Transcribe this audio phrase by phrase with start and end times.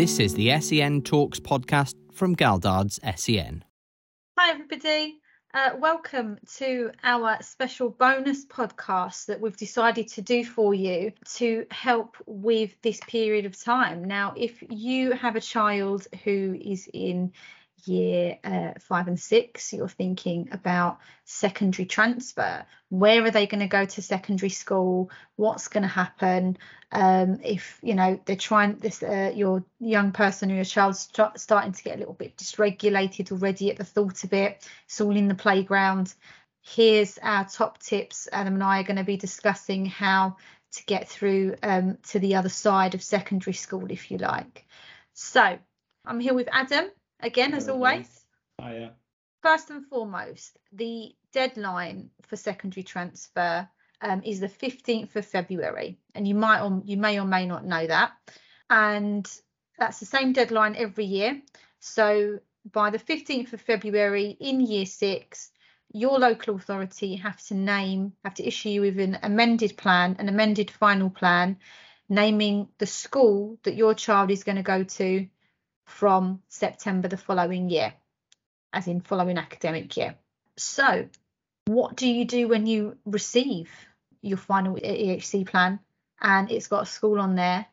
[0.00, 3.62] This is the SEN Talks podcast from Geldard's SEN.
[4.38, 5.20] Hi, everybody.
[5.52, 11.66] Uh, welcome to our special bonus podcast that we've decided to do for you to
[11.70, 14.02] help with this period of time.
[14.02, 17.34] Now, if you have a child who is in
[17.86, 22.64] year uh, five and six, you're thinking about secondary transfer.
[22.88, 25.10] Where are they going to go to secondary school?
[25.36, 26.58] What's going to happen?
[26.92, 31.38] Um, if you know they're trying this, uh, your young person or your child's st-
[31.38, 34.66] starting to get a little bit dysregulated already at the thought of it.
[34.86, 36.14] It's all in the playground.
[36.62, 38.28] Here's our top tips.
[38.32, 40.36] Adam and I are going to be discussing how
[40.72, 44.66] to get through um, to the other side of secondary school, if you like.
[45.14, 45.58] So
[46.04, 46.90] I'm here with Adam
[47.22, 48.24] again, as always.
[48.58, 48.90] Oh, yeah.
[49.42, 53.68] First and foremost, the deadline for secondary transfer
[54.02, 57.64] um, is the 15th of February, and you might or you may or may not
[57.64, 58.12] know that.
[58.68, 59.30] And
[59.78, 61.40] that's the same deadline every year.
[61.80, 65.50] So by the 15th of February in year six,
[65.92, 70.28] your local authority have to name, have to issue you with an amended plan, an
[70.28, 71.58] amended final plan,
[72.08, 75.26] naming the school that your child is going to go to
[75.90, 77.92] from September the following year,
[78.72, 80.14] as in following academic year.
[80.56, 81.08] So,
[81.66, 83.70] what do you do when you receive
[84.22, 85.80] your final EHC plan
[86.20, 87.66] and it's got a school on there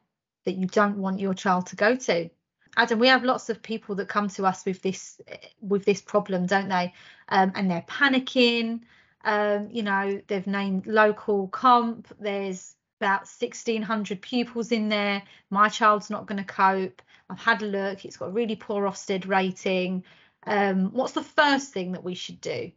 [0.45, 2.29] that you don't want your child to go to?
[2.75, 5.19] Adam, we have lots of people that come to us with this
[5.61, 6.93] with this problem, don't they?
[7.29, 8.81] Um, and they're panicking.
[9.23, 12.07] Um, you know, they've named local comp.
[12.19, 15.23] There's about 1600 pupils in there.
[15.49, 17.01] My child's not going to cope.
[17.29, 18.05] I've had a look.
[18.05, 20.03] It's got a really poor Ofsted rating.
[20.45, 22.71] Um, what's the first thing that we should do?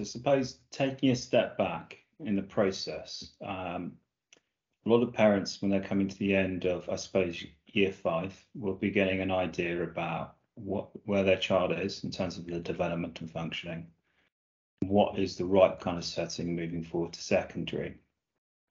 [0.00, 3.92] I suppose taking a step back in the process, um,
[4.84, 8.34] a lot of parents, when they're coming to the end of, I suppose, year five,
[8.54, 12.60] will be getting an idea about what where their child is in terms of the
[12.60, 13.86] development and functioning.
[14.80, 17.96] What is the right kind of setting moving forward to secondary?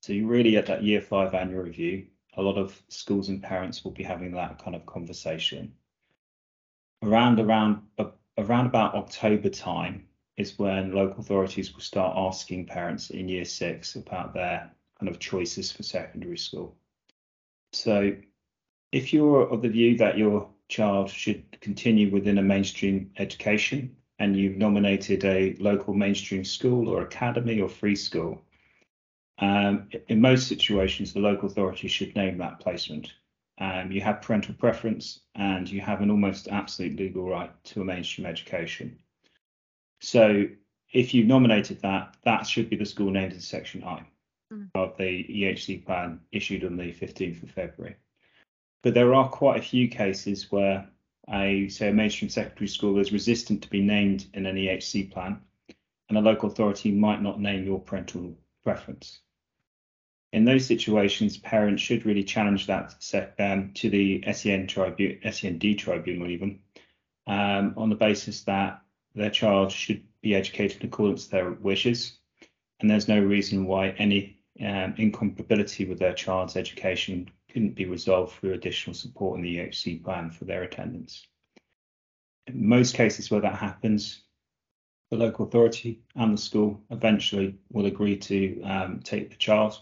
[0.03, 3.86] So you really at that year five annual review, a lot of schools and parents
[3.86, 5.75] will be having that kind of conversation.
[7.02, 7.84] Around around
[8.38, 13.96] around about October time is when local authorities will start asking parents in year six
[13.96, 14.69] about their
[15.00, 16.75] kind of choices for secondary school.
[17.72, 18.14] So
[18.91, 24.35] if you're of the view that your child should continue within a mainstream education and
[24.35, 28.44] you've nominated a local mainstream school or academy or free school,
[29.40, 33.14] um, in most situations, the local authority should name that placement.
[33.60, 37.86] Um, you have parental preference and you have an almost absolute legal right to a
[37.86, 39.00] mainstream education.
[40.02, 40.46] So
[40.92, 44.06] if you nominated that, that should be the school named in section I
[44.52, 44.70] mm.
[44.76, 47.96] of the EHC plan issued on the 15th of February.
[48.82, 50.88] But there are quite a few cases where
[51.30, 55.40] a say a mainstream secondary school is resistant to be named in an EHC plan,
[56.10, 59.20] and a local authority might not name your parental preference.
[60.34, 62.96] In those situations, parents should really challenge that
[63.38, 66.60] um, to the SEN tribunal, SEND tribunal even,
[67.28, 68.82] um, on the basis that
[69.14, 72.18] their child should be educated in accordance with their wishes,
[72.80, 78.34] and there's no reason why any um, incompatibility with their child's education couldn't be resolved
[78.34, 81.28] through additional support in the EHC plan for their attendance.
[82.48, 84.24] In most cases where that happens,
[85.12, 89.80] the local authority and the school eventually will agree to um, take the child,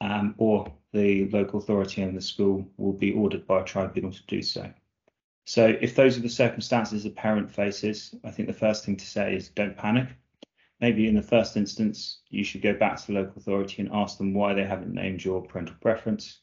[0.00, 4.26] um, or the local authority and the school will be ordered by a tribunal to
[4.26, 4.72] do so.
[5.46, 9.06] So if those are the circumstances a parent faces, I think the first thing to
[9.06, 10.08] say is don't panic.
[10.80, 14.18] Maybe in the first instance, you should go back to the local authority and ask
[14.18, 16.40] them why they haven't named your parental preference.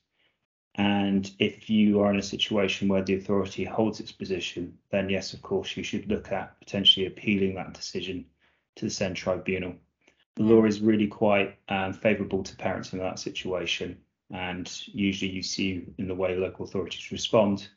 [0.75, 5.33] And if you are in a situation where the authority holds its position, then yes,
[5.33, 8.25] of course, you should look at potentially appealing that decision
[8.75, 9.75] to the SEND tribunal.
[10.35, 13.97] The law is really quite um, favourable to parents in that situation.
[14.31, 17.67] And usually you see in the way local authorities respond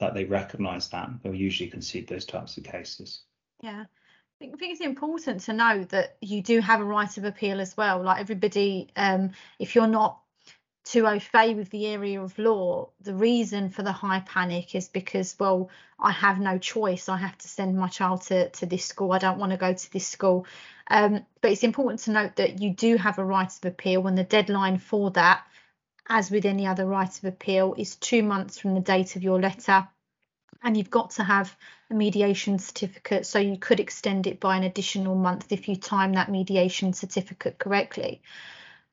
[0.00, 1.10] that they recognise that.
[1.22, 3.22] They'll usually concede those types of cases.
[3.62, 3.84] Yeah.
[3.84, 7.76] I think it's important to know that you do have a right of appeal as
[7.76, 8.02] well.
[8.02, 9.30] Like everybody, um,
[9.60, 10.21] if you're not
[10.84, 14.88] to au fait with the area of law, the reason for the high panic is
[14.88, 17.08] because, well, I have no choice.
[17.08, 19.12] I have to send my child to, to this school.
[19.12, 20.46] I don't want to go to this school.
[20.88, 24.16] Um, but it's important to note that you do have a right of appeal when
[24.16, 25.44] the deadline for that,
[26.08, 29.40] as with any other right of appeal, is two months from the date of your
[29.40, 29.86] letter.
[30.64, 31.56] And you've got to have
[31.90, 36.14] a mediation certificate, so you could extend it by an additional month if you time
[36.14, 38.22] that mediation certificate correctly.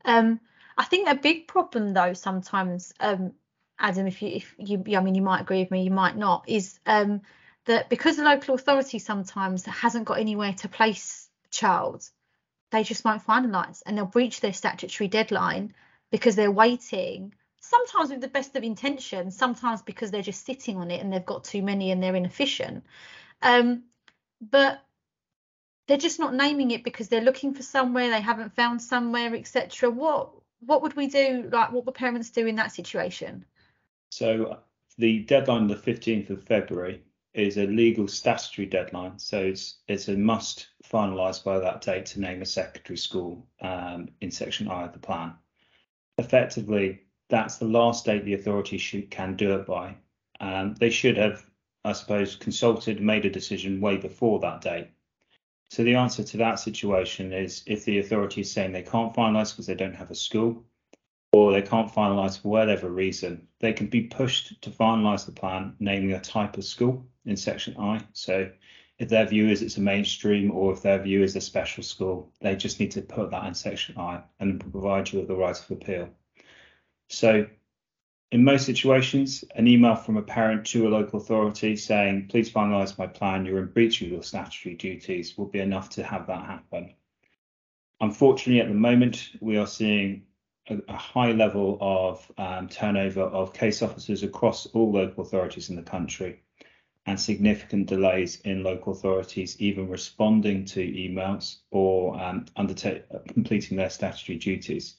[0.06, 0.40] Um,
[0.80, 3.34] I think a big problem though sometimes um,
[3.78, 6.46] Adam, if you if you I mean you might agree with me, you might not,
[6.48, 7.22] is um,
[7.66, 12.10] that because the local authority sometimes hasn't got anywhere to place child,
[12.72, 15.74] they just won't finalise and they'll breach their statutory deadline
[16.12, 17.34] because they're waiting.
[17.60, 21.26] Sometimes with the best of intentions, sometimes because they're just sitting on it and they've
[21.26, 22.86] got too many and they're inefficient.
[23.42, 23.84] Um,
[24.42, 24.82] but
[25.88, 29.90] they're just not naming it because they're looking for somewhere they haven't found somewhere, etc.
[29.90, 31.50] What what would we do?
[31.52, 33.46] Like what would parents do in that situation?
[34.12, 34.60] So
[34.98, 37.02] the deadline, the 15th of February,
[37.34, 39.18] is a legal statutory deadline.
[39.20, 44.10] So it's it's a must finalise by that date to name a secondary school um,
[44.22, 45.34] in section I of the plan.
[46.18, 49.96] Effectively, that's the last date the authority should can do it by.
[50.42, 51.46] Um, they should have,
[51.86, 54.90] I suppose, consulted, made a decision way before that date.
[55.70, 59.52] So the answer to that situation is if the authority is saying they can't finalise
[59.52, 60.66] because they don't have a school,
[61.32, 65.76] or they can't finalise for whatever reason, they can be pushed to finalise the plan,
[65.80, 68.02] naming a type of school in section I.
[68.14, 68.50] So
[68.98, 72.34] if their view is it's a mainstream or if their view is a special school,
[72.42, 75.58] they just need to put that in section I and provide you with the right
[75.58, 76.10] of appeal.
[77.10, 77.46] So
[78.32, 82.98] in most situations, an email from a parent to a local authority saying, please finalise
[82.98, 86.46] my plan, you're in breach of your statutory duties will be enough to have that
[86.46, 86.94] happen.
[88.02, 90.24] Unfortunately, at the moment, we are seeing
[90.68, 95.82] a, high level of um, turnover of case officers across all local authorities in the
[95.82, 96.44] country
[97.08, 104.38] and significant delays in local authorities even responding to emails or um, completing their statutory
[104.38, 104.98] duties.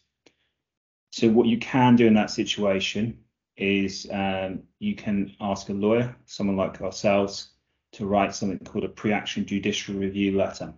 [1.11, 3.19] So what you can do in that situation
[3.57, 7.51] is um, you can ask a lawyer, someone like ourselves,
[7.93, 10.73] to write something called a pre-action judicial review letter.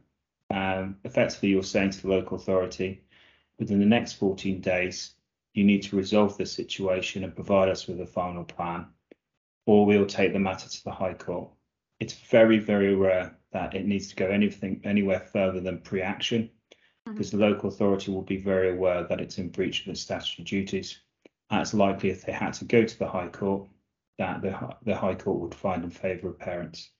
[0.51, 3.05] Um, effectively, you're saying to the local authority,
[3.59, 5.15] within the next 14 days,
[5.55, 8.87] you need to resolve the situation and provide us with a final plan,
[9.67, 11.51] or we'll take the matter to the High Court.
[12.01, 16.51] It's very, very rare that it needs to go anything anywhere further than pre-action,
[17.07, 17.13] mm-hmm.
[17.13, 20.45] because the local authority will be very aware that it's in breach of its statutory
[20.45, 21.01] duties.
[21.51, 23.69] And it's likely if they had to go to the High Court,
[24.19, 26.91] that the, the High Court would find in favour of parents.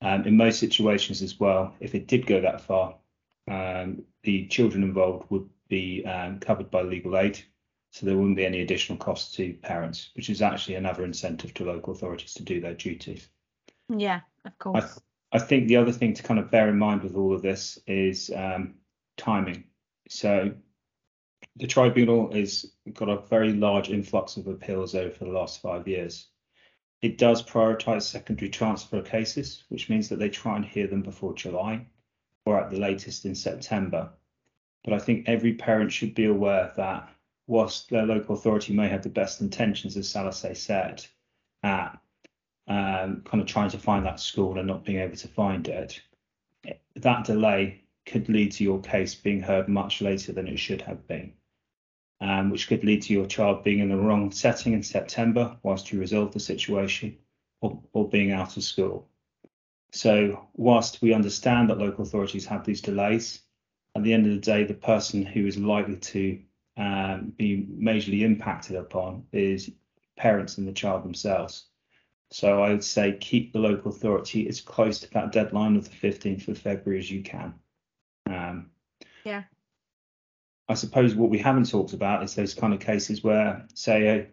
[0.00, 2.96] Um, in most situations as well, if it did go that far,
[3.48, 7.38] um, the children involved would be um, covered by legal aid,
[7.92, 11.64] so there wouldn't be any additional costs to parents, which is actually another incentive to
[11.64, 13.28] local authorities to do their duties.
[13.88, 14.76] Yeah, of course.
[14.76, 14.98] I, th-
[15.32, 17.78] I think the other thing to kind of bear in mind with all of this
[17.86, 18.74] is um,
[19.22, 19.64] timing.
[20.08, 20.52] So
[21.56, 26.28] the tribunal has got a very large influx of appeals over the last five years.
[27.02, 31.34] It does prioritise secondary transfer cases, which means that they try and hear them before
[31.34, 31.86] July
[32.44, 34.10] or at the latest in September.
[34.84, 37.08] But I think every parent should be aware that
[37.46, 41.04] whilst their local authority may have the best intentions, as Salise said,
[41.62, 41.98] at
[42.68, 46.00] um, kind of trying to find that school and not being able to find it,
[46.96, 51.06] that delay could lead to your case being heard much later than it should have
[51.06, 51.32] been,
[52.20, 55.92] um, which could lead to your child being in the wrong setting in September whilst
[55.92, 57.16] you resolve the situation
[57.60, 59.08] or, or being out of school.
[59.92, 63.42] So, whilst we understand that local authorities have these delays,
[63.94, 66.40] at the end of the day, the person who is likely to
[66.78, 69.70] um, be majorly impacted upon is
[70.16, 71.66] parents and the child themselves.
[72.30, 75.96] So, I would say keep the local authority as close to that deadline of the
[75.96, 77.54] 15th of February as you can.
[78.26, 78.70] Um,
[79.24, 79.44] yeah.
[80.68, 84.26] I suppose what we haven't talked about is those kind of cases where, say, a,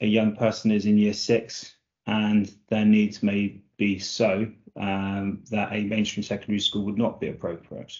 [0.00, 1.74] a young person is in year six
[2.06, 7.28] and their needs may be so um, that a mainstream secondary school would not be
[7.28, 7.92] appropriate.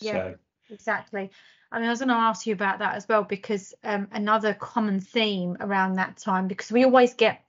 [0.00, 0.34] Yeah, so.
[0.70, 1.30] exactly.
[1.72, 4.54] I mean, I was going to ask you about that as well because um, another
[4.54, 7.44] common theme around that time, because we always get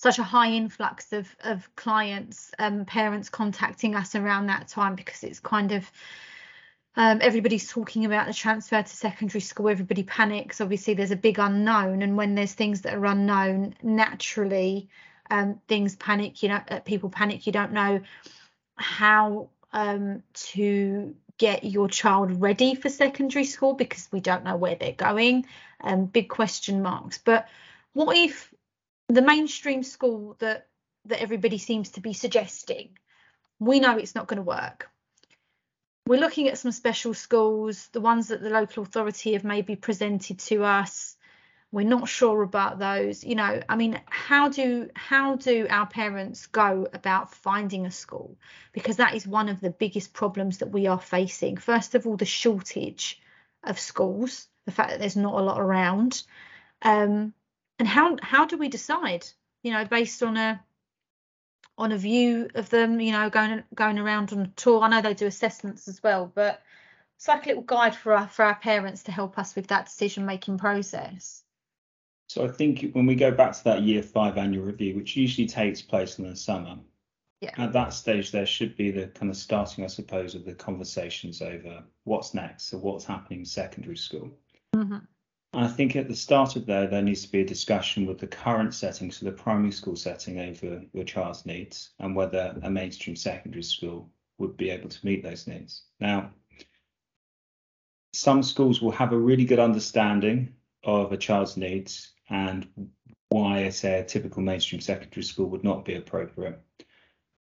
[0.00, 5.22] such a high influx of of clients, um, parents contacting us around that time because
[5.22, 5.90] it's kind of
[6.96, 9.68] um, everybody's talking about the transfer to secondary school.
[9.68, 10.62] Everybody panics.
[10.62, 14.88] Obviously, there's a big unknown, and when there's things that are unknown, naturally
[15.30, 16.42] um, things panic.
[16.42, 17.46] You know, uh, people panic.
[17.46, 18.00] You don't know
[18.76, 24.76] how um, to get your child ready for secondary school because we don't know where
[24.76, 25.44] they're going.
[25.82, 27.18] Um, big question marks.
[27.18, 27.48] But
[27.92, 28.50] what if
[29.14, 30.66] the mainstream school that
[31.06, 32.90] that everybody seems to be suggesting,
[33.58, 34.90] we know it's not going to work.
[36.06, 40.38] We're looking at some special schools, the ones that the local authority have maybe presented
[40.40, 41.16] to us.
[41.72, 46.48] We're not sure about those you know i mean how do how do our parents
[46.48, 48.36] go about finding a school?
[48.72, 51.56] Because that is one of the biggest problems that we are facing.
[51.56, 53.20] First of all the shortage
[53.62, 56.22] of schools the fact that there's not a lot around.
[56.82, 57.34] Um,
[57.80, 59.26] and how how do we decide?
[59.64, 60.62] You know, based on a
[61.78, 64.82] on a view of them, you know, going going around on a tour.
[64.82, 66.62] I know they do assessments as well, but
[67.16, 69.86] it's like a little guide for our for our parents to help us with that
[69.86, 71.42] decision making process.
[72.28, 75.48] So I think when we go back to that year five annual review, which usually
[75.48, 76.78] takes place in the summer,
[77.40, 77.54] Yeah.
[77.56, 81.40] at that stage there should be the kind of starting, I suppose, of the conversations
[81.40, 84.30] over what's next, so what's happening in secondary school.
[84.74, 85.06] Mhm.
[85.52, 88.26] I think at the start of there, there needs to be a discussion with the
[88.26, 93.16] current setting, so the primary school setting over your child's needs and whether a mainstream
[93.16, 95.84] secondary school would be able to meet those needs.
[95.98, 96.30] Now,
[98.12, 100.54] some schools will have a really good understanding
[100.84, 102.68] of a child's needs and
[103.30, 106.60] why, say, a typical mainstream secondary school would not be appropriate.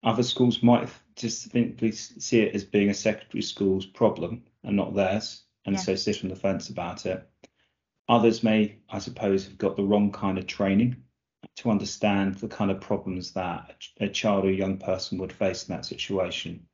[0.03, 4.93] Other schools might just simply see it as being a secondary school's problem and not
[4.93, 5.81] theirs, and Yeah.
[5.81, 7.29] so sit on the fence about it.
[8.10, 10.98] Others may, I suppose, have got the wrong kind of training
[11.57, 15.75] to understand the kind of problems that a child or young person would face in
[15.75, 16.67] that situation.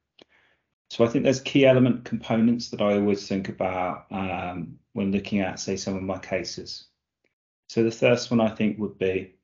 [0.90, 5.40] So I think there's key element components that I always think about um, when looking
[5.40, 6.88] at, say, some of my cases.
[7.68, 9.36] So the first one I think would be,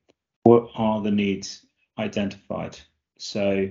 [0.42, 1.64] what are the needs
[1.98, 2.78] identified?
[3.18, 3.70] So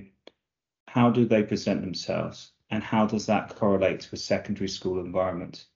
[0.88, 5.66] how do they present themselves, and how does that correlate to a secondary school environment?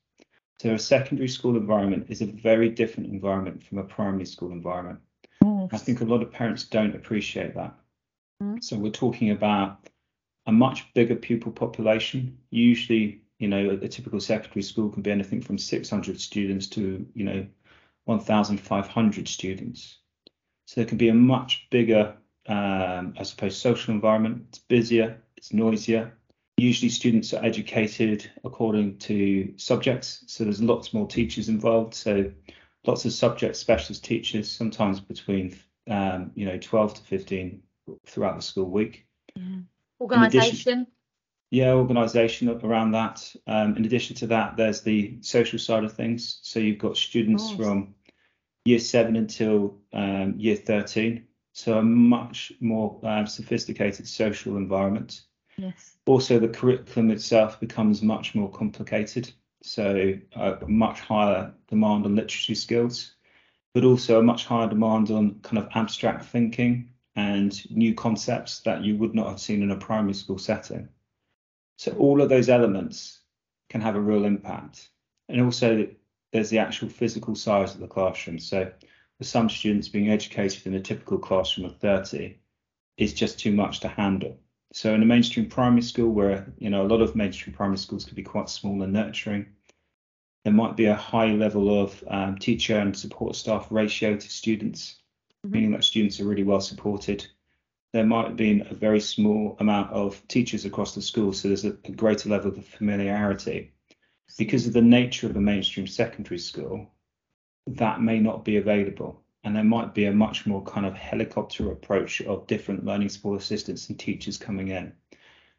[0.60, 4.98] So a secondary school environment is a very different environment from a primary school environment.
[5.72, 7.74] I think a lot of parents don't appreciate that.
[8.42, 8.62] Mm.
[8.62, 9.88] So we're talking about
[10.44, 12.36] a much bigger pupil population.
[12.50, 17.06] Usually, you know, a, a typical secondary school can be anything from 600 students to,
[17.14, 17.46] you know,
[18.04, 19.96] 1,500 students.
[20.66, 22.16] So there can be a much bigger,
[22.48, 24.44] um, I suppose, social environment.
[24.50, 26.18] It's busier, it's noisier.
[26.60, 30.24] Usually, students are educated according to subjects.
[30.26, 31.94] So there's lots more teachers involved.
[31.94, 32.32] So
[32.86, 37.62] lots of subject specialist teachers, sometimes between, um, you know, 12 to 15
[38.04, 39.06] throughout the school week.
[39.34, 39.60] Yeah.
[40.02, 40.86] Organisation.
[41.50, 43.34] Yeah, organisation around that.
[43.46, 46.40] Um, in addition to that, there's the social side of things.
[46.42, 47.56] So you've got students Nice.
[47.56, 47.94] from
[48.66, 51.26] year seven until um, year 13.
[51.54, 55.22] So a much more um, sophisticated social environment.
[55.60, 55.98] Yes.
[56.06, 59.30] Also, the curriculum itself becomes much more complicated.
[59.62, 63.12] So a much higher demand on literacy skills,
[63.74, 68.82] but also a much higher demand on kind of abstract thinking and new concepts that
[68.82, 70.88] you would not have seen in a primary school setting.
[71.76, 73.20] So all of those elements
[73.68, 74.88] can have a real impact.
[75.28, 75.88] And also
[76.32, 78.38] there's the actual physical size of the classroom.
[78.38, 78.72] So
[79.18, 82.38] for some students being educated in a typical classroom of 30
[82.96, 84.38] is just too much to handle.
[84.72, 88.04] So in a mainstream primary school where, you know, a lot of mainstream primary schools
[88.04, 89.46] can be quite small and nurturing,
[90.44, 95.00] there might be a high level of um, teacher and support staff ratio to students,
[95.44, 95.50] Mhm.
[95.50, 97.26] meaning that students are really well supported
[97.92, 101.64] there might have been a very small amount of teachers across the school, so there's
[101.64, 103.72] a, a greater level of familiarity.
[104.38, 106.94] Because of the nature of a mainstream secondary school,
[107.66, 109.19] that may not be available.
[109.42, 113.40] And there might be a much more kind of helicopter approach of different learning support
[113.40, 114.92] assistants and teachers coming in.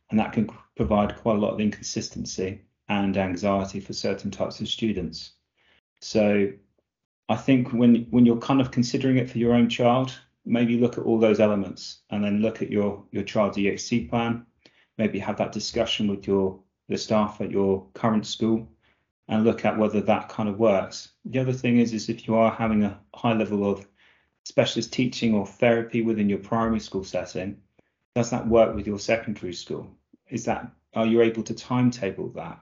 [0.10, 4.68] And that can provide quite a lot of inconsistency and anxiety for certain types of
[4.68, 5.34] students.
[6.02, 6.52] So
[7.30, 10.98] I think when when you're kind of considering it for your own child, maybe look
[10.98, 14.46] at all those elements and then look at your your child's EHC plan.
[14.98, 16.60] Maybe have that discussion with your
[16.90, 18.68] the staff at your current school
[19.28, 21.12] and look at whether that kind of works.
[21.25, 23.88] The other thing is is if you are having a high level of
[24.44, 27.58] specialist teaching or therapy within your primary school setting,
[28.16, 29.90] does that work with your secondary school?
[30.30, 32.60] Is that are you able to timetable that?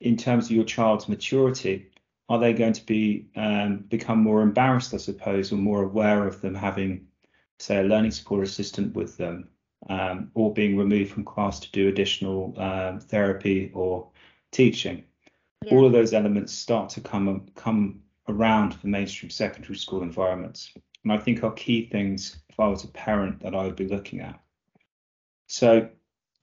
[0.00, 1.90] In terms of your child's maturity,
[2.28, 6.40] are they going to be um, become more embarrassed, I suppose, or more aware of
[6.40, 7.06] them having,
[7.58, 9.48] say, a learning support assistant with them,
[9.88, 14.08] um, or being removed from class to do additional um, therapy or
[14.50, 15.04] teaching?
[15.64, 15.74] Yeah.
[15.74, 20.72] All of those elements start to come come around the mainstream secondary school environments,
[21.02, 23.88] and I think are key things if I was a parent that I would be
[23.88, 24.40] looking at.
[25.46, 25.88] So,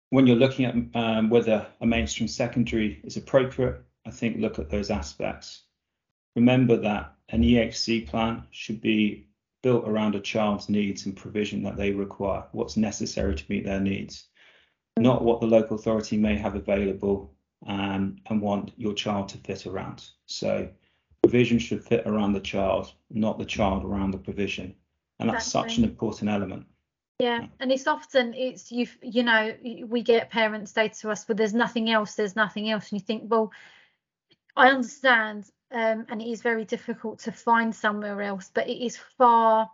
[0.10, 4.70] when you're looking at um, whether a mainstream secondary is appropriate, I think look at
[4.70, 5.64] those aspects.
[6.36, 9.28] Remember that an EHC plan should be
[9.62, 13.80] built around a child's needs and provision that they require, what's necessary to meet their
[13.80, 14.28] needs,
[14.98, 17.34] not what the local authority may have available
[17.68, 20.10] um, and want your child to fit around.
[20.26, 20.70] So
[21.22, 24.76] provision should fit around the child, not the child around the provision.
[25.20, 26.66] And that's such an important element.
[27.20, 29.54] Yeah, and it's often it's you you know
[29.86, 33.06] we get parents say to us, well, there's nothing else, there's nothing else, and you
[33.06, 33.52] think, well,
[34.56, 38.98] I understand um, and it is very difficult to find somewhere else, but it is
[39.18, 39.70] far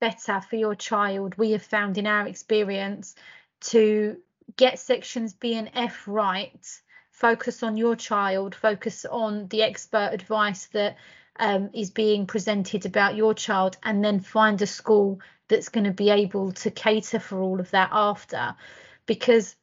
[0.00, 3.14] better for your child, we have found in our experience,
[3.60, 4.16] to
[4.56, 6.80] get sections B and F right,
[7.22, 10.96] focus on your child, focus on the expert advice that
[11.38, 15.92] um, is being presented about your child, and then find a school that's going to
[15.92, 18.56] be able to cater for all of that after.
[19.06, 19.54] Because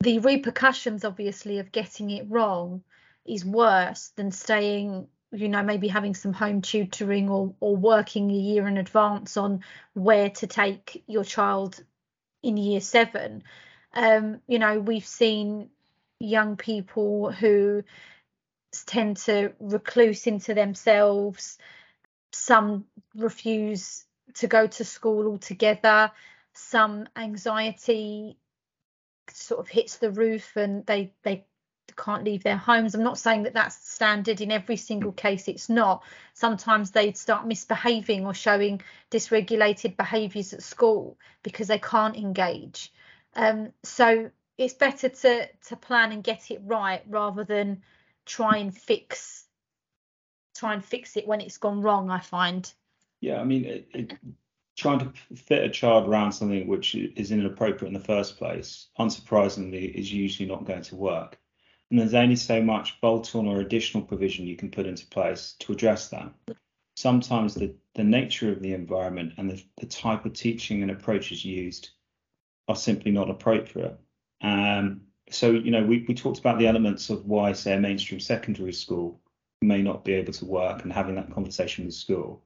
[0.00, 2.82] the repercussions, obviously, of getting it wrong
[3.24, 8.34] is worse than staying you know maybe having some home tutoring or or working a
[8.34, 11.82] year in advance on where to take your child
[12.42, 13.42] in year 7
[13.92, 15.68] um you know we've seen
[16.20, 17.82] young people who
[18.86, 21.58] tend to recluse into themselves
[22.32, 22.84] some
[23.14, 26.10] refuse to go to school altogether
[26.58, 28.36] some anxiety
[29.30, 31.44] sort of hits the roof and they they
[31.96, 32.94] can't leave their homes.
[32.94, 36.04] I'm not saying that that's standard in every single case, it's not.
[36.34, 42.92] Sometimes they start misbehaving or showing dysregulated behaviours at school because they can't engage.
[43.34, 47.82] Um, so it's better to to plan and get it right rather than
[48.26, 49.46] try and fix
[50.54, 52.10] try and fix it when it's gone wrong.
[52.10, 52.70] I find.
[53.20, 54.12] Yeah, I mean, it, it,
[54.76, 59.92] trying to fit a child around something which is inappropriate in the first place, unsurprisingly,
[59.92, 61.38] is usually not going to work.
[61.90, 65.72] And there's only so much bolt-on or additional provision you can put into place to
[65.72, 66.32] address that.
[66.96, 71.44] Sometimes the, the nature of the environment and the, the type of teaching and approaches
[71.44, 71.90] used
[72.68, 73.98] are simply not appropriate.
[74.40, 78.20] Um, so, you know, we, we talked about the elements of why, say, a mainstream
[78.20, 79.20] secondary school
[79.60, 82.44] may not be able to work and having that conversation with school.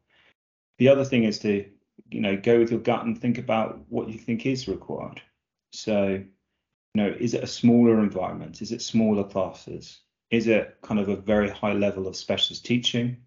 [0.78, 1.64] The other thing is to,
[2.10, 5.20] you know, go with your gut and think about what you think is required.
[5.72, 6.08] So,
[6.94, 8.62] you know, is it a smaller environment?
[8.62, 10.00] Is it smaller classes?
[10.30, 13.18] Is it kind of a very high level of specialist teaching?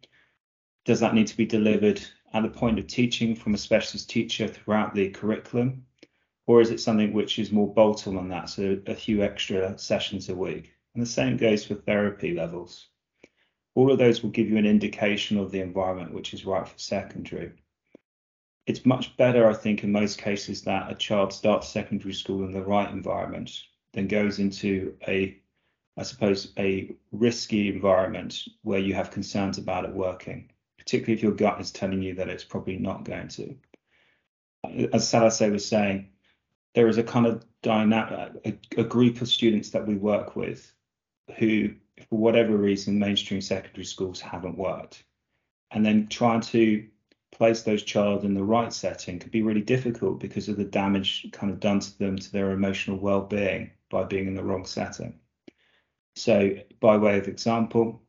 [0.86, 2.02] Does that need to be delivered
[2.34, 5.86] at the point of teaching from a specialist teacher throughout the curriculum?
[6.48, 10.30] Or is it something which is more bolt-on than that, so a few extra sessions
[10.30, 10.74] a week?
[10.94, 12.88] And the same goes for therapy levels.
[13.74, 16.78] All of those will give you an indication of the environment which is right for
[16.78, 17.52] secondary
[18.66, 22.52] it's much better, I think, in most cases that a child starts secondary school in
[22.52, 23.52] the right environment
[23.94, 25.38] than goes into a,
[25.98, 31.34] I suppose, a risky environment where you have concerns about it working, particularly if your
[31.34, 33.56] gut is telling you that it's probably not going to.
[34.92, 36.10] As Salise was saying,
[36.76, 40.72] there is a kind of dynamic, a, a group of students that we work with
[41.38, 41.70] who,
[42.10, 45.04] for whatever reason, mainstream secondary schools haven't worked.
[45.72, 46.86] And then trying to
[47.32, 51.28] place those child in the right setting could be really difficult because of the damage
[51.32, 55.20] kind of done to them to their emotional well-being by being in the wrong setting.
[56.16, 58.02] So, by way of example,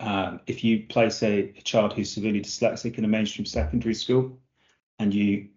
[0.00, 4.38] um, if you place a, a, child who's severely dyslexic in a mainstream secondary school
[5.00, 5.48] and you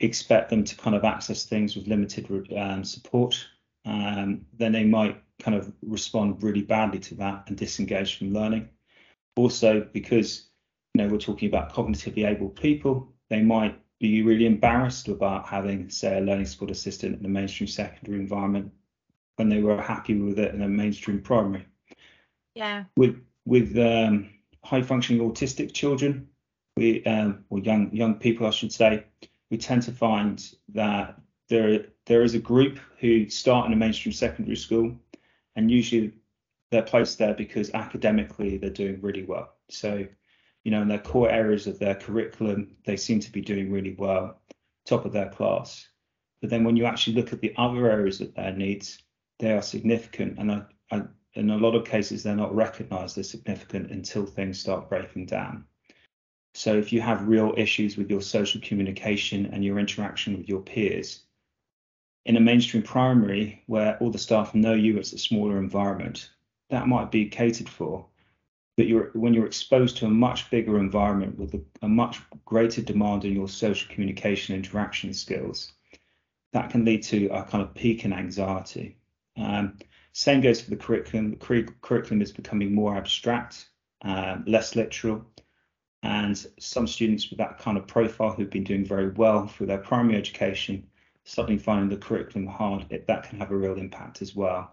[0.00, 3.46] expect them to kind of access things with limited um, support,
[3.84, 8.68] um, then they might kind of respond really badly to that and disengage from learning.
[9.36, 10.48] Also, because
[10.94, 15.88] you know, we're talking about cognitively able people, they might be really embarrassed about having,
[15.88, 18.72] say, a learning support assistant in a mainstream secondary environment
[19.36, 21.66] when they were happy with it in a mainstream primary.
[22.54, 22.84] Yeah.
[22.96, 24.30] With with um,
[24.64, 26.28] high functioning autistic children,
[26.76, 29.04] we um, or young young people, I should say,
[29.50, 34.12] we tend to find that there there is a group who start in a mainstream
[34.12, 34.96] secondary school,
[35.54, 36.14] and usually
[36.70, 39.52] they're placed there because academically they're doing really well.
[39.68, 40.06] So
[40.66, 43.94] you know, in their core areas of their curriculum, they seem to be doing really
[43.96, 44.40] well,
[44.84, 45.86] top of their class.
[46.40, 49.00] But then when you actually look at the other areas of their needs,
[49.38, 50.40] they are significant.
[50.40, 51.02] And I, I,
[51.34, 55.66] in a lot of cases, they're not recognized as significant until things start breaking down.
[56.56, 60.60] So if you have real issues with your social communication and your interaction with your
[60.60, 61.20] peers,
[62.24, 66.30] in a mainstream primary where all the staff know you, it's a smaller environment,
[66.70, 68.06] that might be catered for
[68.76, 72.82] but you're when you're exposed to a much bigger environment with a, a much greater
[72.82, 75.72] demand on your social communication interaction skills,
[76.52, 78.96] that can lead to a kind of peak in anxiety.
[79.36, 79.78] Um,
[80.12, 81.30] same goes for the curriculum.
[81.30, 83.66] The curriculum is becoming more abstract,
[84.04, 85.24] uh, less literal,
[86.06, 89.78] and some students with that kind of profile who've been doing very well through their
[89.78, 90.86] primary education
[91.24, 94.70] suddenly finding the curriculum hard, it, that can have a real impact as well.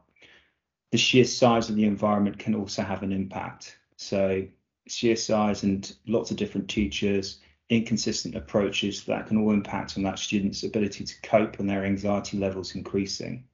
[0.91, 3.75] The sheer size of the environment can also have an impact.
[3.97, 4.45] So
[4.87, 10.61] CSIs and lots of different teachers, inconsistent approaches that can all impact on that student's
[10.61, 13.45] ability to cope and their anxiety levels increasing.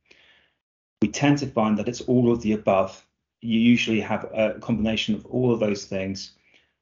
[1.02, 3.06] We tend to find that it's all of the above
[3.42, 6.34] you usually have a combination of all of those things,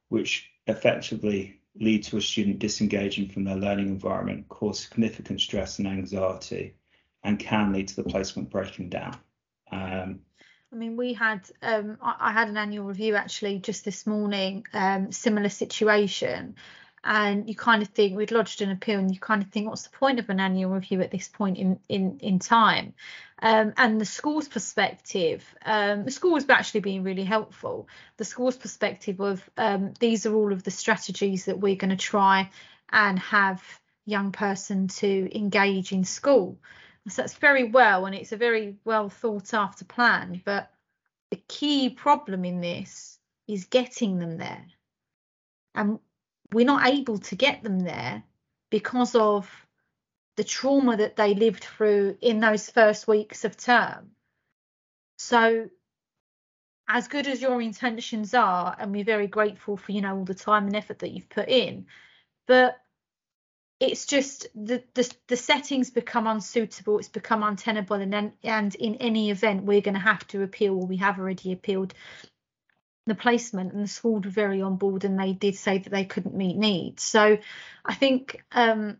[0.08, 5.88] which effectively lead to a student disengaging from their learning environment, cause significant stress and
[5.88, 6.74] anxiety,
[7.24, 9.16] and can lead to the placement breaking down.
[9.70, 10.20] Um,
[10.72, 14.66] I mean, we had um, I, I, had an annual review actually just this morning,
[14.74, 16.56] um, similar situation,
[17.04, 19.82] and you kind of think we'd lodged an appeal and you kind of think what's
[19.82, 22.94] the point of an annual review at this point in in in time?
[23.40, 27.88] Um, and the school's perspective um, the school has actually been really helpful.
[28.16, 31.96] The school's perspective of um, these are all of the strategies that we're going to
[31.96, 32.50] try
[32.90, 33.62] and have
[34.06, 36.58] young person to engage in school.
[37.08, 40.70] So that's very well and it's a very well thought after plan but
[41.30, 44.64] the key problem in this is getting them there.
[45.74, 45.98] And
[46.52, 48.22] we're not able to get them there
[48.70, 49.50] because of
[50.36, 54.10] the trauma that they lived through in those first weeks of term.
[55.16, 55.68] So,
[56.88, 60.34] as good as your intentions are, and we're very grateful for you know all the
[60.34, 61.86] time and effort that you've put in,
[62.46, 62.78] but
[63.80, 66.98] it's just the the, the settings become unsuitable.
[66.98, 70.74] It's become untenable, and then and in any event, we're going to have to appeal,
[70.74, 71.94] or we have already appealed
[73.08, 76.04] the placement and the school were very on board and they did say that they
[76.04, 77.38] couldn't meet needs so
[77.84, 78.98] i think um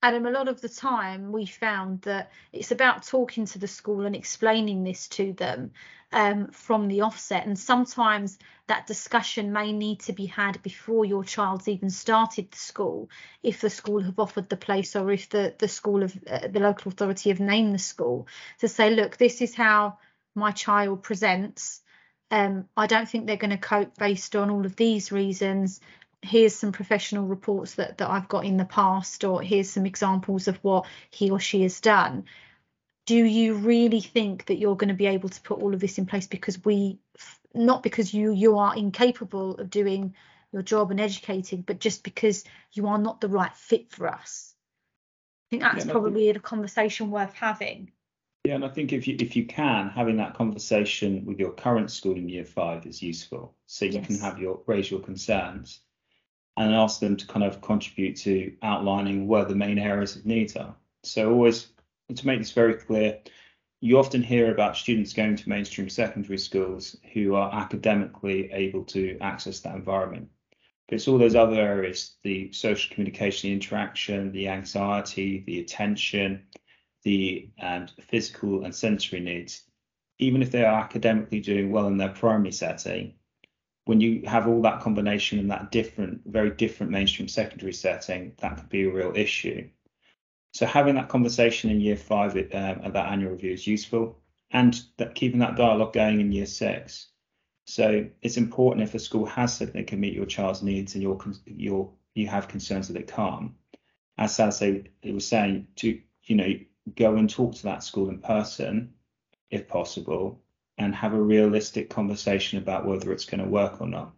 [0.00, 4.06] Adam, a lot of the time we found that it's about talking to the school
[4.06, 5.72] and explaining this to them
[6.12, 7.46] um, from the offset.
[7.46, 12.58] And sometimes that discussion may need to be had before your child's even started the
[12.58, 13.10] school,
[13.42, 16.60] if the school have offered the place or if the, the school of uh, the
[16.60, 18.28] local authority have named the school
[18.60, 19.98] to say, look, this is how
[20.32, 21.82] my child presents
[22.30, 25.80] um, I don't think they're going to cope based on all of these reasons.
[26.20, 30.48] Here's some professional reports that, that I've got in the past, or here's some examples
[30.48, 32.24] of what he or she has done.
[33.06, 35.96] Do you really think that you're going to be able to put all of this
[35.96, 36.98] in place because we,
[37.54, 40.14] not because you you are incapable of doing
[40.52, 44.54] your job and educating, but just because you are not the right fit for us?
[45.46, 47.92] I think that's yeah, probably a conversation worth having.
[48.48, 51.90] Yeah, and I think if you if you can, having that conversation with your current
[51.90, 53.54] school in year five is useful.
[53.66, 54.06] So you yes.
[54.06, 55.80] can have your raise your concerns
[56.56, 60.56] and ask them to kind of contribute to outlining where the main areas of needs
[60.56, 60.74] are.
[61.02, 61.72] So always
[62.16, 63.18] to make this very clear,
[63.82, 69.18] you often hear about students going to mainstream secondary schools who are academically able to
[69.20, 70.26] access that environment.
[70.88, 76.44] But it's all those other areas, the social communication, the interaction, the anxiety, the attention,
[77.08, 79.62] the um, physical and sensory needs,
[80.18, 83.14] even if they are academically doing well in their primary setting,
[83.86, 88.58] when you have all that combination in that different, very different mainstream secondary setting, that
[88.58, 89.66] could be a real issue.
[90.52, 94.18] So having that conversation in year five um, at that annual review is useful,
[94.50, 97.08] and that keeping that dialogue going in year six.
[97.64, 101.02] So it's important if a school has said they can meet your child's needs and
[101.02, 103.52] you have concerns that it can't.
[104.18, 106.52] As Sally was saying, to you know
[106.96, 108.92] go and talk to that school in person,
[109.50, 110.40] if possible,
[110.78, 114.12] and have a realistic conversation about whether it's going to work or not.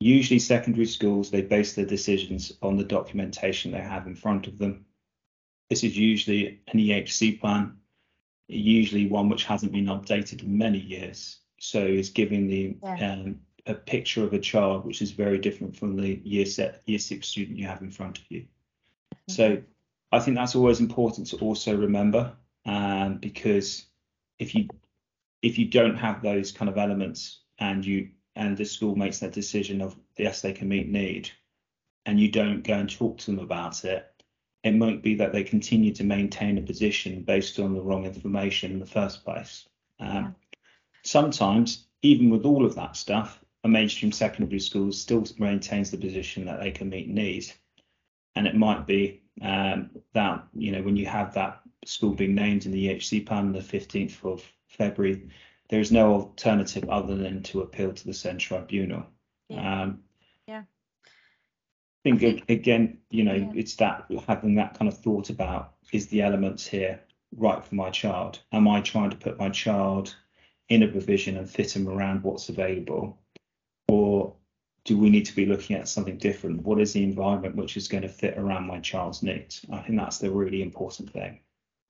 [0.00, 4.58] Usually, secondary schools they base their decisions on the documentation they have in front of
[4.58, 4.86] them.
[5.68, 7.76] This is usually an EHC plan,
[8.46, 11.38] usually one which hasn't been updated in many years.
[11.58, 13.12] So it's giving the yeah.
[13.12, 16.98] um, a picture of a child which is very different from the year set year
[16.98, 18.42] six student you have in front of you.
[18.42, 19.32] Mm-hmm.
[19.32, 19.62] So
[20.10, 22.32] I think that's always important to also remember
[22.64, 23.86] um, because
[24.38, 24.68] if you
[25.42, 29.32] if you don't have those kind of elements and you and the school makes that
[29.32, 31.30] decision of yes they can meet need
[32.06, 34.06] and you don't go and talk to them about it
[34.64, 38.72] it might be that they continue to maintain a position based on the wrong information
[38.72, 39.68] in the first place.
[40.00, 40.34] Um,
[41.04, 46.44] sometimes even with all of that stuff a mainstream secondary school still maintains the position
[46.46, 47.54] that they can meet needs
[48.36, 52.66] and it might be um, that you know when you have that school being named
[52.66, 55.28] in the EHC plan on the 15th of February,
[55.68, 59.06] there is no alternative other than to appeal to the central tribunal.
[59.48, 59.82] Yeah.
[59.82, 60.00] Um,
[60.46, 60.62] yeah.
[60.64, 63.52] I think, I think again, you know, yeah.
[63.54, 67.00] it's that having that kind of thought about is the elements here
[67.36, 68.40] right for my child?
[68.52, 70.14] Am I trying to put my child
[70.68, 73.18] in a provision and fit them around what's available?
[73.88, 74.34] Or
[74.84, 76.62] do we need to be looking at something different?
[76.62, 79.64] What is the environment which is going to fit around my child's needs?
[79.72, 81.40] I think that's the really important thing.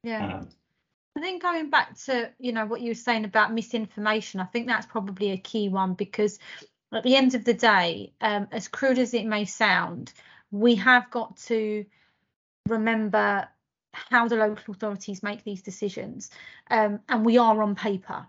[0.03, 0.38] Yeah.
[0.38, 0.48] Um,
[1.16, 4.66] I think going back to you know what you were saying about misinformation, I think
[4.66, 6.38] that's probably a key one because
[6.92, 10.12] at the end of the day, um, as crude as it may sound,
[10.51, 11.85] we have got to
[12.68, 13.48] remember
[13.92, 16.31] how the local authorities make these decisions,
[16.70, 18.27] um, and we are on paper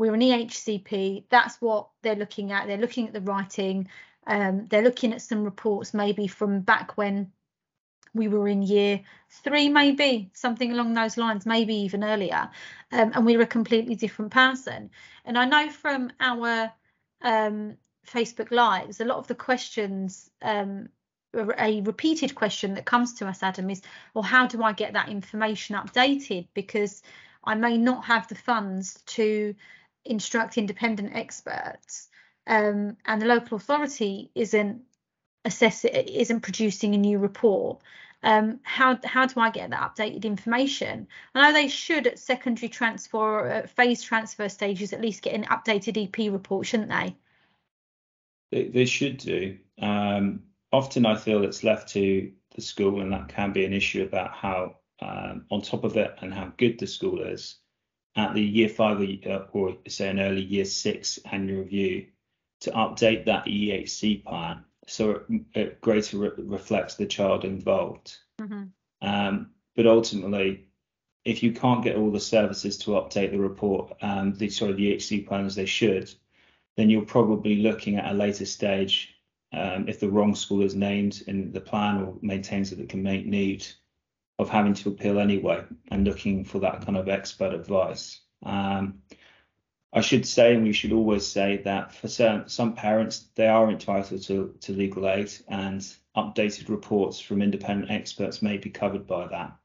[0.00, 1.24] we're an EHCP.
[1.28, 2.66] That's what they're looking at.
[2.66, 3.86] They're looking at the writing.
[4.26, 7.30] Um, they're looking at some reports maybe from back when
[8.14, 12.48] we were in year three, maybe something along those lines, maybe even earlier,
[12.92, 14.90] um, and we were a completely different person.
[15.26, 16.72] And I know from our
[17.20, 17.76] um,
[18.08, 20.88] Facebook Lives, a lot of the questions, um,
[21.34, 23.82] a repeated question that comes to us, Adam, is,
[24.14, 26.48] well, how do I get that information updated?
[26.54, 27.02] Because
[27.44, 29.54] I may not have the funds to
[30.10, 32.08] instruct independent experts,
[32.46, 34.82] um, and the local authority isn't
[35.44, 37.80] assessing, isn't producing a new report
[38.22, 41.08] um, how how do I get that updated information?
[41.34, 45.44] I know they should at secondary transfer, at phase transfer stages, at least get an
[45.44, 47.16] updated EP report, shouldn't they?
[48.50, 49.58] They, they should do.
[49.80, 54.02] Um, often I feel it's left to the school, and that can be an issue
[54.02, 57.56] about how um, on top of it and how good the school is.
[58.16, 62.06] At the year five or, or say an early year six annual review,
[62.60, 68.16] to update that EHC plan so it, it greater re- reflects the child involved.
[68.40, 68.64] Mm-hmm.
[69.02, 70.66] Um, but ultimately,
[71.24, 74.76] if you can't get all the services to update the report, um, the sort of
[74.76, 76.12] the HC plan as they should,
[76.76, 79.14] then you're probably looking at a later stage.
[79.52, 83.02] Um, if the wrong school is named in the plan or maintains that it can
[83.02, 83.66] make need
[84.40, 88.20] of having to appeal anyway and looking for that kind of expert advice.
[88.42, 89.02] Um,
[89.92, 93.70] I should say, and we should always say that for some, some parents, they are
[93.70, 95.80] entitled to, to legal aid, and
[96.16, 99.56] updated reports from independent experts may be covered by that.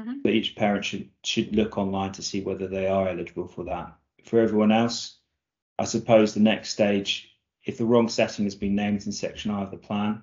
[0.00, 0.22] Mm-hmm.
[0.24, 3.94] But each parent should should look online to see whether they are eligible for that.
[4.24, 5.18] For everyone else,
[5.78, 7.30] I suppose the next stage,
[7.64, 10.22] if the wrong setting has been named in section I of the plan,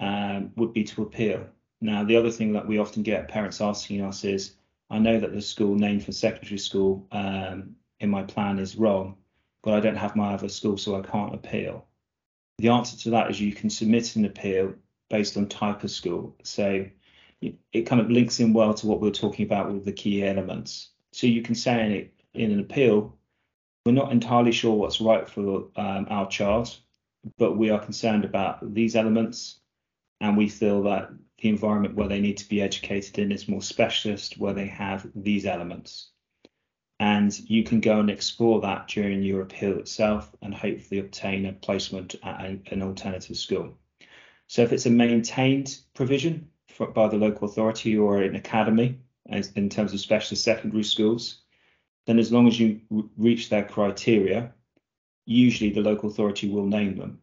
[0.00, 1.46] um, would be to appeal.
[1.80, 4.54] Now, the other thing that we often get parents asking us is,
[4.90, 9.16] I know that the school name for secondary school um, in my plan is wrong,
[9.62, 11.86] but I don't have my other school, so I can't appeal.
[12.58, 14.74] The answer to that is you can submit an appeal
[15.10, 16.36] based on type of school.
[16.42, 16.86] So
[17.40, 20.24] it kind of links in well to what we are talking about with the key
[20.26, 20.90] elements.
[21.12, 23.16] So you can say in, it, in an appeal,
[23.86, 26.76] we're not entirely sure what's right for um, our child,
[27.38, 29.60] but we are concerned about these elements,
[30.20, 33.62] and we feel that the environment where they need to be educated in is more
[33.62, 36.10] specialist, where they have these elements
[37.00, 41.52] and you can go and explore that during your appeal itself and hopefully obtain a
[41.52, 42.40] placement at
[42.72, 43.78] an alternative school.
[44.48, 49.52] So if it's a maintained provision for, by the local authority or an academy as
[49.52, 51.42] in terms of specialist secondary schools,
[52.06, 52.80] then as long as you
[53.16, 54.52] reach their criteria,
[55.24, 57.20] usually the local authority will name them.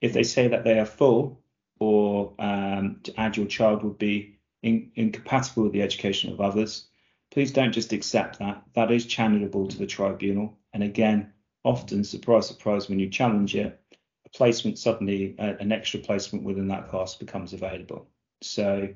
[0.00, 1.40] If they say that they are full
[1.78, 6.86] or um, to add your child would be in, incompatible with the education of others,
[7.30, 8.62] Please don't just accept that.
[8.74, 10.58] That is challengable to the tribunal.
[10.72, 11.32] And again,
[11.64, 13.80] often, surprise, surprise, when you challenge it,
[14.24, 18.08] a placement suddenly, uh, an extra placement within that class becomes available.
[18.42, 18.88] So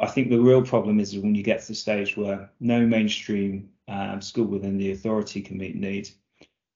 [0.00, 3.70] I think the real problem is when you get to the stage where no mainstream
[3.88, 6.14] um, school within the authority can meet needs,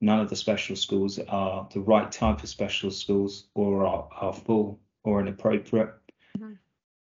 [0.01, 4.33] none of the special schools are the right type of special schools or are, are
[4.33, 5.95] full or inappropriate.
[6.37, 6.55] Mm-hmm.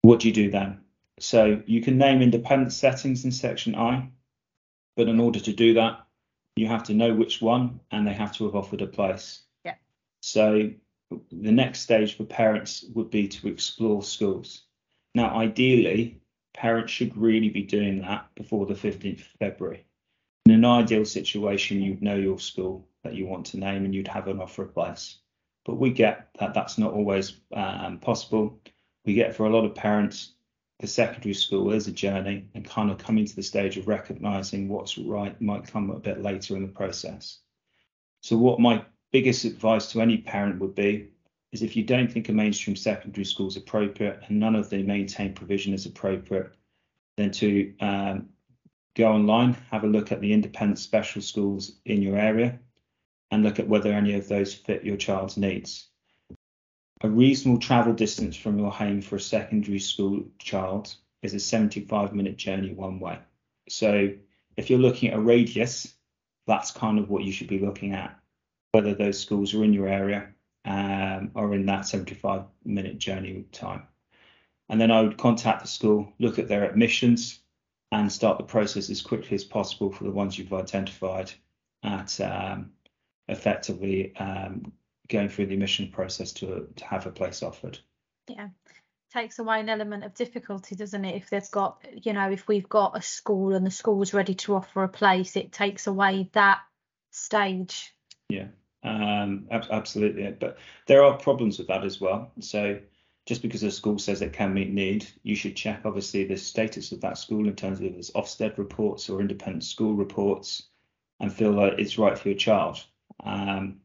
[0.02, 0.80] What do you do then?
[1.20, 4.10] So you can name independent settings in section I,
[4.96, 6.08] but in order to do that,
[6.56, 9.42] you have to know which one and they have to have offered a place.
[9.66, 9.76] Yeah.
[10.22, 10.72] So
[11.32, 14.64] the next stage for parents would be to explore schools.
[15.14, 16.22] Now, ideally,
[16.54, 19.86] parents should really be doing that before the 15th of February.
[20.46, 24.08] In an ideal situation, you'd know your school that you want to name and you'd
[24.08, 25.18] have an offer of place.
[25.70, 28.60] But we get that that's not always um, possible.
[29.06, 30.34] We get for a lot of parents,
[30.80, 34.68] the secondary school is a journey and kind of coming to the stage of recognizing
[34.68, 37.42] what's right might come a bit later in the process.
[38.22, 41.10] So, what my biggest advice to any parent would be
[41.52, 44.82] is if you don't think a mainstream secondary school is appropriate and none of the
[44.82, 46.52] maintained provision is appropriate,
[47.16, 48.30] then to um,
[48.96, 52.58] go online, have a look at the independent special schools in your area,
[53.32, 55.89] and look at whether any of those fit your child's needs
[57.02, 62.13] a reasonable travel distance from your home for a secondary school child is a 75
[62.13, 63.20] minute journey one way.
[63.70, 64.10] So
[64.58, 65.94] if you're looking at a radius,
[66.46, 68.20] that's kind of what you should be looking at,
[68.72, 70.30] whether those schools are in your area
[70.65, 73.84] um, or in that 75 minute journey time.
[74.68, 77.39] And then I would contact the school, look at their admissions,
[77.92, 81.32] and start the process as quickly as possible for the ones you've identified
[81.84, 82.72] at um,
[83.30, 84.74] effectively um,
[85.08, 87.80] going through the admission process to to have a place offered.
[88.28, 88.50] Yeah
[89.12, 91.15] takes away an element of difficulty, doesn't it?
[91.15, 94.56] If they've got, you know, if we've got a school and the school's ready to
[94.56, 96.60] offer a place, it takes away that
[97.12, 97.94] stage.
[98.30, 98.48] Yeah,
[98.84, 100.32] um, absolutely.
[100.32, 102.32] But there are problems with that as well.
[102.39, 102.80] So
[103.26, 106.92] just because a school says it can meet need, you should check obviously the status
[106.92, 110.63] of that school in terms of its Ofsted reports or independent school reports
[111.20, 112.84] and feel like it's right for your child.
[113.24, 113.82] Um,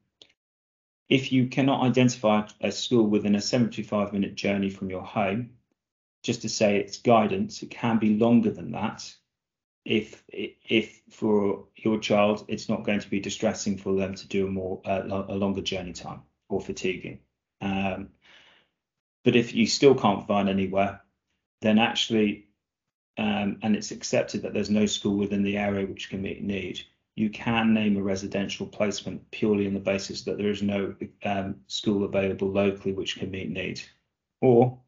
[1.08, 5.50] if you cannot identify a school within a 75 minute journey from your home,
[6.22, 9.14] just to say it's guidance, it can be longer than that.
[9.84, 14.46] If if for your child it's not going to be distressing for them to do
[14.46, 17.20] a more uh, a longer journey time or fatiguing.
[17.60, 18.08] Um,
[19.24, 21.00] but if you still can't find anywhere,
[21.60, 22.46] then actually,
[23.18, 26.82] um, and it's accepted that there's no school within the area which can meet need,
[27.16, 31.56] you can name a residential placement purely on the basis that there is no um,
[31.68, 33.80] school available locally which can meet need.
[34.40, 34.78] Or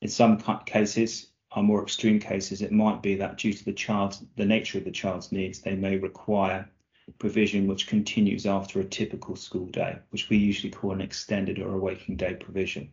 [0.00, 4.18] in some cases, our more extreme cases, it might be that due to the child,
[4.36, 6.68] the nature of the child's needs, they may require
[7.18, 11.74] provision which continues after a typical school day, which we usually call an extended or
[11.74, 12.90] a waking day provision.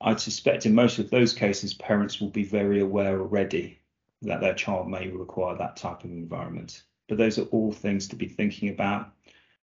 [0.00, 3.78] I'd suspect in most of those cases, parents will be very aware already
[4.22, 6.82] that their child may require that type of environment.
[7.08, 9.12] But those are all things to be thinking about.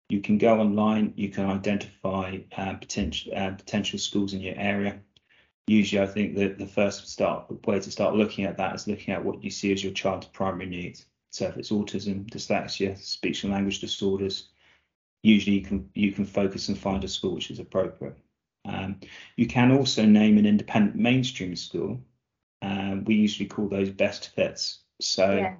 [0.10, 5.00] You can go online, you can identify uh, potential uh, potential schools in your area.
[5.67, 9.13] Usually, I think that the first start way to start looking at that is looking
[9.13, 11.06] at what you see as your child's primary needs.
[11.32, 14.47] So if it's autism, dyslexia, speech and language disorders,
[15.23, 18.17] usually you can you can focus and find a school which is appropriate.
[18.63, 19.02] Um,
[19.36, 22.00] you can also name an independent mainstream school.
[22.62, 24.84] Um, we usually call those best fits.
[25.02, 25.56] So yeah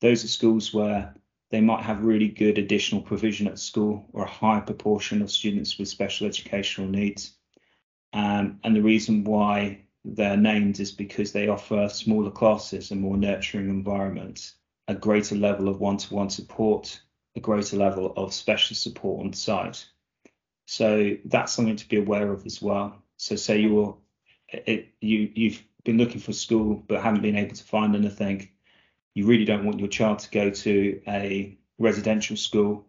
[0.00, 1.14] those are schools where
[1.50, 5.78] they might have really good additional provision at school or a high proportion of students
[5.78, 7.36] with special educational needs.
[8.12, 13.16] Um, and the reason why they're named is because they offer smaller classes, a more
[13.16, 14.52] nurturing environment,
[14.88, 17.00] a greater level of one to one support,
[17.36, 19.86] a greater level of special support on site.
[20.66, 23.02] So that's something to be aware of as well.
[23.16, 23.94] So say you were
[24.48, 28.48] it, you you've been looking for school but haven't been able to find anything
[29.16, 32.86] you really don't want your child to go to a residential school,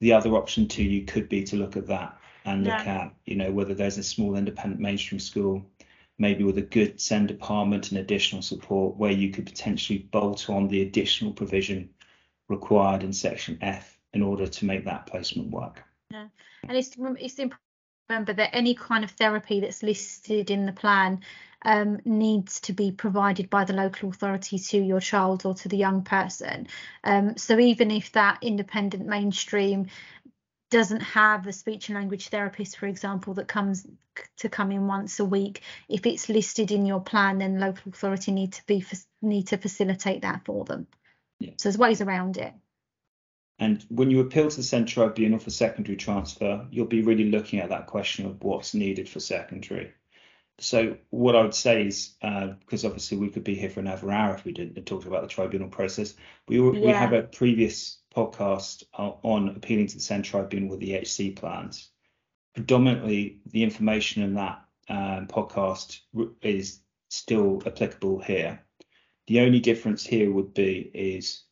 [0.00, 3.02] the other option to you could be to look at that and look yeah.
[3.04, 5.64] at, you know, whether there's a small independent mainstream school,
[6.18, 10.66] maybe with a good SEND department and additional support where you could potentially bolt on
[10.66, 11.88] the additional provision
[12.48, 15.84] required in section F in order to make that placement work.
[16.10, 16.26] Yeah,
[16.66, 17.62] and it's it's important
[18.08, 21.20] remember that any kind of therapy that's listed in the plan
[21.64, 25.76] um, needs to be provided by the local authority to your child or to the
[25.76, 26.68] young person.
[27.04, 29.88] Um, so even if that independent mainstream
[30.70, 33.86] doesn't have a speech and language therapist, for example, that comes
[34.38, 38.32] to come in once a week, if it's listed in your plan, then local authority
[38.32, 38.84] need to be
[39.22, 40.86] need to facilitate that for them.
[41.40, 41.52] Yeah.
[41.56, 42.52] So there's ways around it.
[43.60, 47.58] And when you appeal to the SEND tribunal for secondary transfer, you'll be really looking
[47.58, 49.92] at that question of what's needed for secondary.
[50.60, 54.10] So what I would say is, uh, because obviously we could be here for another
[54.10, 56.14] hour if we didn't talk about the tribunal process.
[56.48, 56.70] We yeah.
[56.70, 61.90] we have a previous podcast on appealing to the SEND tribunal with EHC plans.
[62.54, 66.00] Predominantly, the information in that um, podcast
[66.42, 68.64] is still applicable here.
[69.28, 71.44] The only difference here would be is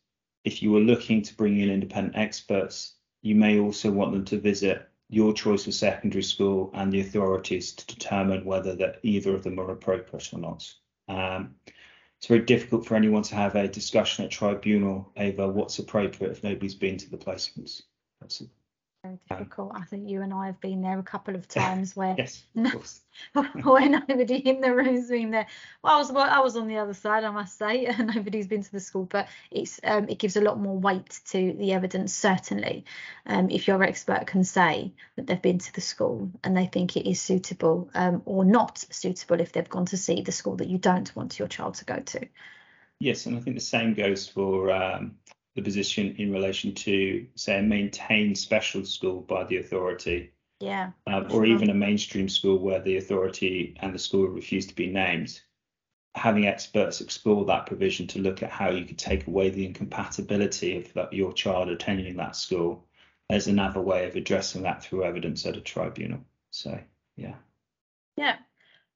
[0.43, 4.39] if you were looking to bring in independent experts, you may also want them to
[4.39, 9.43] visit your choice of secondary school and the authorities to determine whether that either of
[9.43, 10.73] them are appropriate or not.
[11.07, 11.55] Um,
[12.17, 16.43] it's very difficult for anyone to have a discussion at tribunal over what's appropriate if
[16.43, 17.83] nobody's been to the placements.
[18.19, 18.41] That's
[19.03, 19.71] very difficult.
[19.75, 22.95] I think you and I have been there a couple of times where yes, of
[23.65, 25.47] where nobody in the room's been there.
[25.83, 28.63] Well, I was I was on the other side, I must say, and nobody's been
[28.63, 32.13] to the school, but it's um, it gives a lot more weight to the evidence.
[32.13, 32.85] Certainly,
[33.25, 36.97] um, if your expert can say that they've been to the school and they think
[36.97, 40.69] it is suitable um, or not suitable if they've gone to see the school that
[40.69, 42.27] you don't want your child to go to.
[42.99, 45.17] Yes, and I think the same goes for um,
[45.57, 50.31] the position in relation to, say, a maintained special school by the authority.
[50.59, 50.91] Yeah.
[51.07, 54.85] Um, or even a mainstream school where the authority and the school refuse to be
[54.85, 55.41] named.
[56.13, 60.77] Having experts explore that provision to look at how you could take away the incompatibility
[60.77, 62.85] of that, your child attending that school
[63.31, 66.19] as another way of addressing that through evidence at a tribunal.
[66.51, 66.79] So,
[67.15, 67.35] yeah.
[68.15, 68.35] Yeah.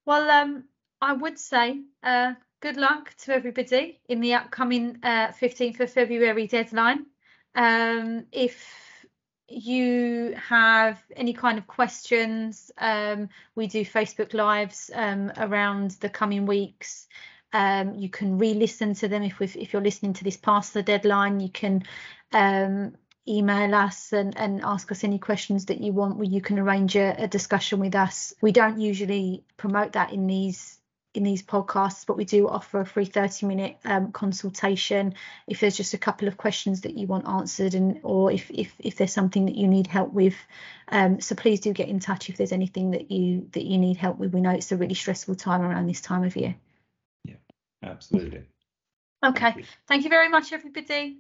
[0.06, 0.66] Well, um,
[1.02, 6.48] I would say uh, good luck to everybody in the upcoming uh, 15th of February
[6.48, 7.08] deadline.
[7.56, 8.64] Um, if
[9.48, 16.46] you have any kind of questions, um, we do Facebook Lives um, around the coming
[16.46, 17.08] weeks.
[17.52, 21.42] Um, you can re-listen to them if if you're listening to this past the deadline.
[21.42, 21.84] You can
[22.32, 22.96] um,
[23.28, 27.24] email us and, and ask us any questions that you want you can arrange a,
[27.24, 30.81] a discussion with us we don't usually promote that in these
[31.14, 35.14] in these podcasts, but we do offer a free 30 minute um, consultation
[35.48, 38.74] if there's just a couple of questions that you want answered and or if if,
[38.80, 40.36] if there's something that you need help with.
[40.88, 43.98] Um, so please do get in touch if there's anything that you that you need
[43.98, 44.34] help with.
[44.34, 46.56] We know it's a really stressful time around this time of year.
[47.26, 47.36] Yeah,
[47.84, 48.46] absolutely.
[49.24, 49.52] Okay.
[49.52, 51.20] Thank you, Thank you very much, everybody.